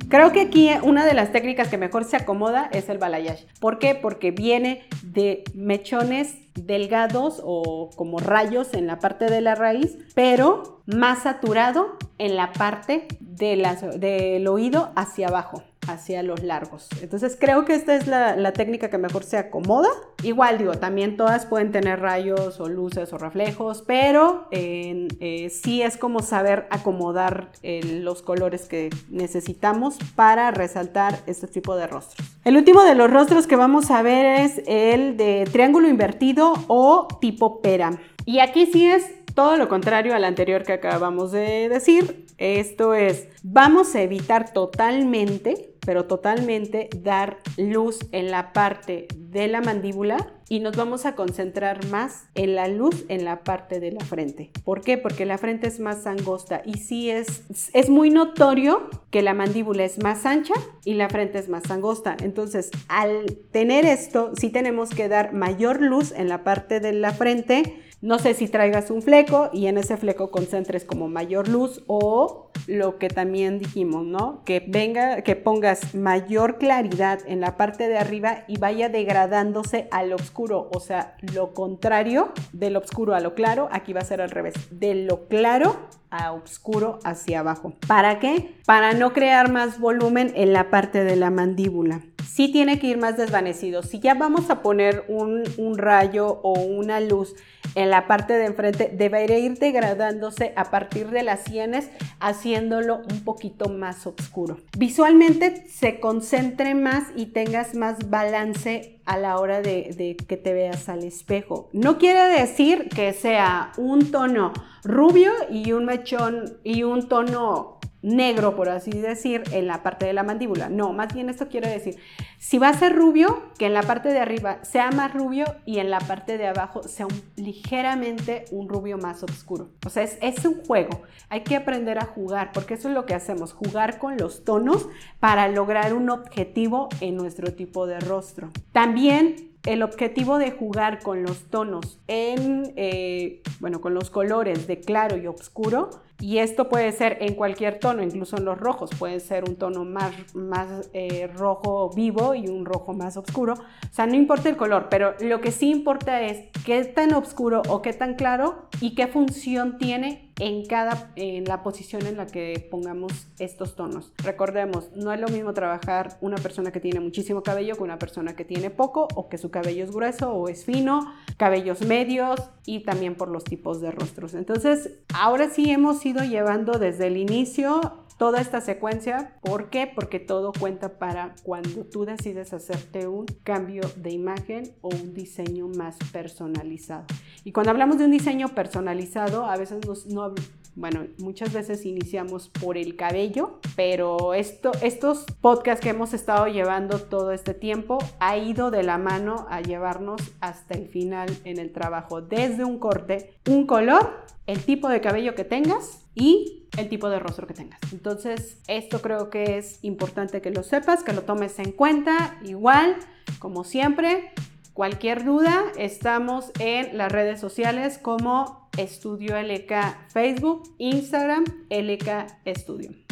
Creo 0.09 0.31
que 0.31 0.41
aquí 0.41 0.69
una 0.83 1.05
de 1.05 1.13
las 1.13 1.33
técnicas 1.33 1.67
que 1.67 1.77
mejor 1.77 2.05
se 2.05 2.15
acomoda 2.15 2.69
es 2.71 2.87
el 2.87 2.97
balayage. 2.97 3.45
¿Por 3.59 3.77
qué? 3.77 3.93
Porque 3.93 4.31
viene 4.31 4.83
de 5.03 5.43
mechones 5.53 6.35
delgados 6.55 7.41
o 7.43 7.89
como 7.95 8.19
rayos 8.19 8.73
en 8.73 8.87
la 8.87 8.99
parte 8.99 9.25
de 9.25 9.41
la 9.41 9.55
raíz, 9.55 9.97
pero 10.15 10.81
más 10.85 11.23
saturado 11.23 11.97
en 12.19 12.37
la 12.37 12.53
parte 12.53 13.07
del 13.19 14.47
oído 14.47 14.91
hacia 14.95 15.27
abajo 15.27 15.63
hacia 15.87 16.23
los 16.23 16.43
largos. 16.43 16.87
Entonces 17.01 17.37
creo 17.39 17.65
que 17.65 17.73
esta 17.73 17.95
es 17.95 18.07
la, 18.07 18.53
técnica 18.53 18.89
que 18.89 18.97
mejor 18.97 19.23
se 19.23 19.37
acomoda. 19.37 19.89
Igual 20.23 20.57
digo, 20.57 20.73
también 20.73 21.17
todas 21.17 21.45
pueden 21.45 21.71
tener 21.71 21.99
rayos 21.99 22.59
o 22.59 22.69
luces 22.69 23.11
o 23.13 23.17
reflejos, 23.17 23.83
pero 23.85 24.47
eh, 24.51 25.49
sí 25.51 25.81
es 25.81 25.97
como 25.97 26.21
saber 26.21 26.65
acomodar 26.71 27.51
los 27.61 28.21
colores 28.21 28.67
que 28.67 28.89
necesitamos 29.09 29.97
para 30.15 30.51
resaltar 30.51 31.19
este 31.27 31.47
tipo 31.47 31.75
de 31.75 31.87
rostros. 31.87 32.27
El 32.43 32.57
último 32.57 32.83
de 32.83 32.95
los 32.95 33.11
rostros 33.11 33.47
que 33.47 33.55
vamos 33.55 33.91
a 33.91 34.01
ver 34.01 34.41
es 34.41 34.61
el 34.65 35.17
de 35.17 35.47
triángulo 35.51 35.87
invertido 35.87 36.53
o 36.67 37.07
tipo 37.19 37.61
pera. 37.61 37.99
Y 38.25 38.39
aquí 38.39 38.65
sí 38.65 38.85
es 38.87 39.05
todo 39.33 39.55
lo 39.55 39.69
contrario 39.69 40.15
al 40.15 40.23
anterior 40.23 40.63
que 40.63 40.73
acabamos 40.73 41.31
de 41.31 41.69
decir. 41.69 42.25
Esto 42.37 42.93
es, 42.93 43.27
vamos 43.43 43.93
a 43.95 44.01
evitar 44.01 44.51
totalmente 44.51 45.76
pero 45.87 46.03
totalmente 46.03 46.89
dar 47.01 47.37
luz 47.55 47.99
en 48.11 48.29
la 48.29 48.51
parte 48.51 49.07
de 49.15 49.47
la 49.47 49.61
mandíbula 49.61 50.33
y 50.49 50.59
nos 50.59 50.75
vamos 50.75 51.05
a 51.05 51.15
concentrar 51.15 51.85
más 51.87 52.25
en 52.35 52.55
la 52.55 52.67
luz 52.67 53.05
en 53.07 53.23
la 53.23 53.45
parte 53.45 53.79
de 53.79 53.93
la 53.93 54.03
frente. 54.03 54.51
¿Por 54.65 54.81
qué? 54.81 54.97
Porque 54.97 55.25
la 55.25 55.37
frente 55.37 55.67
es 55.67 55.79
más 55.79 56.05
angosta 56.05 56.61
y 56.65 56.73
sí 56.73 57.09
es, 57.09 57.69
es 57.71 57.89
muy 57.89 58.09
notorio 58.09 58.89
que 59.11 59.21
la 59.21 59.33
mandíbula 59.33 59.85
es 59.85 60.03
más 60.03 60.25
ancha 60.25 60.55
y 60.83 60.95
la 60.95 61.07
frente 61.07 61.39
es 61.39 61.47
más 61.47 61.71
angosta. 61.71 62.17
Entonces, 62.21 62.69
al 62.89 63.37
tener 63.51 63.85
esto, 63.85 64.33
sí 64.37 64.49
tenemos 64.49 64.89
que 64.89 65.07
dar 65.07 65.31
mayor 65.31 65.81
luz 65.81 66.11
en 66.11 66.27
la 66.27 66.43
parte 66.43 66.81
de 66.81 66.91
la 66.91 67.13
frente. 67.13 67.81
No 67.99 68.19
sé 68.19 68.35
si 68.35 68.47
traigas 68.47 68.91
un 68.91 69.01
fleco 69.01 69.49
y 69.51 69.65
en 69.65 69.79
ese 69.79 69.97
fleco 69.97 70.29
concentres 70.29 70.85
como 70.85 71.07
mayor 71.07 71.47
luz 71.47 71.81
o 71.87 72.51
lo 72.67 72.99
que 72.99 73.09
también 73.09 73.57
dijimos, 73.57 74.05
¿no? 74.05 74.43
Que 74.45 74.63
venga, 74.67 75.23
que 75.23 75.35
pongas 75.35 75.95
mayor 75.95 76.59
claridad 76.59 77.21
en 77.25 77.41
la 77.41 77.57
parte 77.57 77.87
de 77.87 77.97
arriba 77.97 78.43
y 78.47 78.59
vaya 78.59 78.89
degradándose 78.89 79.87
al 79.89 80.13
oscuro, 80.13 80.69
o 80.71 80.79
sea, 80.79 81.17
lo 81.33 81.55
contrario 81.55 82.33
del 82.53 82.75
oscuro 82.77 83.15
a 83.15 83.19
lo 83.19 83.33
claro, 83.33 83.67
aquí 83.71 83.93
va 83.93 84.01
a 84.01 84.05
ser 84.05 84.21
al 84.21 84.29
revés, 84.29 84.53
de 84.69 84.93
lo 84.93 85.27
claro 85.27 85.75
a 86.09 86.31
oscuro 86.31 86.99
hacia 87.03 87.39
abajo. 87.39 87.73
¿Para 87.87 88.19
qué? 88.19 88.55
Para 88.65 88.93
no 88.93 89.13
crear 89.13 89.51
más 89.51 89.79
volumen 89.79 90.31
en 90.35 90.53
la 90.53 90.69
parte 90.69 91.03
de 91.03 91.15
la 91.15 91.29
mandíbula. 91.29 92.01
Sí 92.25 92.51
tiene 92.51 92.79
que 92.79 92.87
ir 92.87 92.97
más 92.97 93.17
desvanecido. 93.17 93.83
Si 93.83 93.99
ya 93.99 94.13
vamos 94.13 94.49
a 94.49 94.61
poner 94.61 95.05
un, 95.07 95.43
un 95.57 95.77
rayo 95.77 96.39
o 96.43 96.53
una 96.53 96.99
luz 96.99 97.35
en 97.75 97.89
la 97.89 98.07
parte 98.07 98.33
de 98.33 98.45
enfrente, 98.45 98.91
debería 98.95 99.39
ir 99.39 99.57
degradándose 99.57 100.53
a 100.55 100.65
partir 100.65 101.09
de 101.09 101.23
las 101.23 101.43
sienes, 101.43 101.89
haciéndolo 102.19 103.01
un 103.09 103.23
poquito 103.23 103.69
más 103.69 104.05
oscuro. 104.07 104.57
Visualmente 104.77 105.67
se 105.67 105.99
concentre 105.99 106.75
más 106.75 107.03
y 107.15 107.27
tengas 107.27 107.75
más 107.75 108.09
balance 108.09 108.96
a 109.07 109.17
la 109.17 109.39
hora 109.39 109.61
de, 109.61 110.17
que 110.27 110.37
te 110.37 110.53
veas 110.53 110.89
al 110.89 111.03
espejo. 111.03 111.69
No 111.71 111.97
quiere 111.97 112.25
decir 112.39 112.89
que 112.89 113.13
sea 113.13 113.71
un 113.77 114.11
tono 114.11 114.51
rubio 114.83 115.31
y 115.49 115.71
un 115.71 115.85
mechón 115.85 116.57
y 116.63 116.83
un 116.83 117.07
tono 117.07 117.76
negro, 118.01 118.55
por 118.55 118.69
así 118.69 118.91
decir, 118.91 119.43
en 119.51 119.67
la 119.67 119.83
parte 119.83 120.05
de 120.05 120.13
la 120.13 120.23
mandíbula. 120.23 120.69
No, 120.69 120.93
más 120.93 121.13
bien 121.13 121.29
esto 121.29 121.47
quiere 121.47 121.69
decir, 121.69 121.97
si 122.37 122.57
va 122.57 122.69
a 122.69 122.73
ser 122.73 122.95
rubio, 122.95 123.43
que 123.57 123.65
en 123.65 123.73
la 123.73 123.83
parte 123.83 124.09
de 124.09 124.19
arriba 124.19 124.63
sea 124.63 124.91
más 124.91 125.13
rubio 125.13 125.45
y 125.65 125.79
en 125.79 125.89
la 125.89 125.99
parte 125.99 126.37
de 126.37 126.47
abajo 126.47 126.83
sea 126.83 127.07
ligeramente 127.35 128.45
un 128.51 128.69
rubio 128.69 128.97
más 128.97 129.23
oscuro. 129.23 129.69
O 129.85 129.89
sea, 129.89 130.03
es, 130.03 130.45
un 130.45 130.63
juego. 130.65 131.01
Hay 131.29 131.41
que 131.41 131.55
aprender 131.55 131.97
a 131.97 132.05
jugar, 132.05 132.51
porque 132.53 132.75
eso 132.75 132.87
es 132.89 132.93
lo 132.93 133.05
que 133.05 133.15
hacemos, 133.15 133.53
jugar 133.53 133.97
con 133.97 134.17
los 134.17 134.43
tonos 134.43 134.87
para 135.19 135.47
lograr 135.47 135.93
un 135.93 136.09
objetivo 136.09 136.89
en 137.01 137.15
nuestro 137.15 137.53
tipo 137.53 137.87
de 137.87 137.99
rostro. 137.99 138.49
También 138.71 139.51
el 139.65 139.83
objetivo 139.83 140.37
de 140.37 140.51
jugar 140.51 141.01
con 141.01 141.23
los 141.23 141.49
tonos 141.49 141.99
en, 142.07 142.73
eh, 142.77 143.41
bueno, 143.59 143.81
con 143.81 143.93
los 143.93 144.09
colores 144.09 144.67
de 144.67 144.79
claro 144.79 145.17
y 145.17 145.27
oscuro, 145.27 145.89
y 146.19 146.39
esto 146.39 146.67
puede 146.67 146.91
ser 146.91 147.17
en 147.21 147.35
cualquier 147.35 147.79
tono, 147.79 148.01
incluso 148.01 148.37
en 148.37 148.45
los 148.45 148.57
rojos, 148.57 148.89
puede 148.97 149.19
ser 149.19 149.47
un 149.47 149.55
tono 149.55 149.85
más, 149.85 150.13
más 150.33 150.89
eh, 150.93 151.27
rojo 151.27 151.91
vivo 151.95 152.33
y 152.33 152.47
un 152.47 152.65
rojo 152.65 152.93
más 152.93 153.17
oscuro. 153.17 153.53
O 153.53 153.93
sea, 153.93 154.07
no 154.07 154.15
importa 154.15 154.49
el 154.49 154.57
color, 154.57 154.87
pero 154.89 155.13
lo 155.19 155.41
que 155.41 155.51
sí 155.51 155.69
importa 155.69 156.21
es 156.21 156.49
qué 156.65 156.83
tan 156.85 157.13
oscuro 157.13 157.61
o 157.69 157.81
qué 157.81 157.93
tan 157.93 158.15
claro 158.15 158.67
y 158.81 158.95
qué 158.95 159.07
función 159.07 159.77
tiene 159.77 160.27
en 160.39 160.65
cada 160.65 161.11
en 161.15 161.45
la 161.45 161.63
posición 161.63 162.05
en 162.05 162.17
la 162.17 162.27
que 162.27 162.67
pongamos 162.69 163.27
estos 163.39 163.75
tonos. 163.75 164.13
Recordemos, 164.23 164.91
no 164.95 165.11
es 165.11 165.19
lo 165.19 165.27
mismo 165.27 165.53
trabajar 165.53 166.17
una 166.21 166.37
persona 166.37 166.71
que 166.71 166.79
tiene 166.79 166.99
muchísimo 166.99 167.41
cabello 167.43 167.75
con 167.75 167.85
una 167.85 167.99
persona 167.99 168.35
que 168.35 168.45
tiene 168.45 168.69
poco 168.69 169.07
o 169.15 169.29
que 169.29 169.37
su 169.37 169.49
cabello 169.49 169.83
es 169.83 169.91
grueso 169.91 170.31
o 170.31 170.47
es 170.47 170.65
fino, 170.65 171.11
cabellos 171.37 171.81
medios 171.81 172.39
y 172.65 172.81
también 172.81 173.15
por 173.15 173.29
los 173.29 173.43
tipos 173.43 173.81
de 173.81 173.91
rostros. 173.91 174.33
Entonces, 174.33 174.99
ahora 175.13 175.49
sí 175.49 175.71
hemos 175.71 175.99
llevando 176.13 176.79
desde 176.79 177.07
el 177.07 177.17
inicio 177.17 178.05
toda 178.17 178.41
esta 178.41 178.61
secuencia. 178.61 179.35
¿Por 179.41 179.69
qué? 179.69 179.91
Porque 179.93 180.19
todo 180.19 180.51
cuenta 180.51 180.97
para 180.97 181.35
cuando 181.43 181.85
tú 181.85 182.05
decides 182.05 182.53
hacerte 182.53 183.07
un 183.07 183.25
cambio 183.43 183.83
de 183.95 184.11
imagen 184.11 184.73
o 184.81 184.89
un 184.89 185.13
diseño 185.13 185.67
más 185.67 185.97
personalizado. 186.11 187.05
Y 187.43 187.51
cuando 187.51 187.71
hablamos 187.71 187.97
de 187.97 188.05
un 188.05 188.11
diseño 188.11 188.49
personalizado, 188.49 189.45
a 189.45 189.57
veces 189.57 190.07
no, 190.07 190.33
bueno, 190.77 191.07
muchas 191.17 191.53
veces 191.53 191.85
iniciamos 191.85 192.49
por 192.49 192.77
el 192.77 192.95
cabello, 192.95 193.59
pero 193.75 194.35
esto, 194.35 194.71
estos 194.83 195.25
podcasts 195.41 195.83
que 195.83 195.89
hemos 195.89 196.13
estado 196.13 196.47
llevando 196.47 196.99
todo 196.99 197.31
este 197.31 197.55
tiempo 197.55 197.97
ha 198.19 198.37
ido 198.37 198.69
de 198.69 198.83
la 198.83 198.99
mano 198.99 199.47
a 199.49 199.61
llevarnos 199.61 200.21
hasta 200.39 200.75
el 200.75 200.87
final 200.87 201.35
en 201.45 201.57
el 201.57 201.71
trabajo, 201.71 202.21
desde 202.21 202.63
un 202.63 202.77
corte, 202.77 203.36
un 203.47 203.65
color, 203.65 204.25
el 204.45 204.63
tipo 204.63 204.89
de 204.89 205.01
cabello 205.01 205.35
que 205.35 205.43
tengas 205.43 206.05
y 206.15 206.67
el 206.77 206.89
tipo 206.89 207.09
de 207.09 207.19
rostro 207.19 207.47
que 207.47 207.53
tengas. 207.53 207.79
Entonces, 207.91 208.59
esto 208.67 209.01
creo 209.01 209.29
que 209.29 209.57
es 209.57 209.83
importante 209.83 210.41
que 210.41 210.51
lo 210.51 210.63
sepas, 210.63 211.03
que 211.03 211.13
lo 211.13 211.23
tomes 211.23 211.59
en 211.59 211.71
cuenta. 211.71 212.37
Igual, 212.43 212.97
como 213.39 213.63
siempre, 213.63 214.31
cualquier 214.73 215.23
duda, 215.23 215.65
estamos 215.77 216.51
en 216.59 216.97
las 216.97 217.11
redes 217.11 217.39
sociales 217.39 217.97
como 217.97 218.69
Estudio 218.77 219.35
LK 219.41 220.09
Facebook, 220.09 220.75
Instagram, 220.77 221.45
LK 221.69 222.27
Estudio. 222.45 223.06